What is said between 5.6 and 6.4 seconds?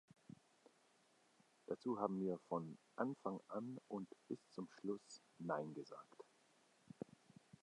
gesagt.